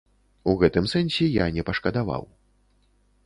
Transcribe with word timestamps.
У 0.51 0.55
гэтым 0.61 0.87
сэнсе 0.93 1.27
я 1.27 1.45
не 1.57 1.65
пашкадаваў. 1.69 2.23